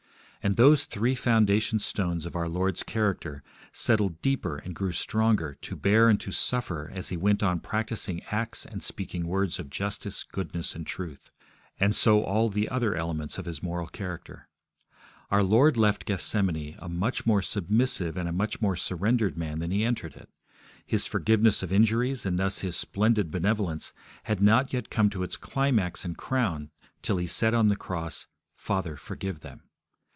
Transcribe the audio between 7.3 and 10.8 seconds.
on practising acts and speaking words of justice, goodness,